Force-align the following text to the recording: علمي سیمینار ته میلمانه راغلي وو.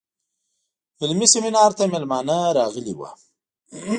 علمي 1.01 1.27
سیمینار 1.33 1.71
ته 1.77 1.83
میلمانه 1.93 2.37
راغلي 2.57 2.93
وو. 2.95 3.09